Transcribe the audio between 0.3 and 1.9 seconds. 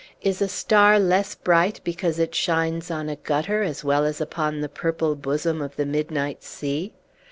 a star less bright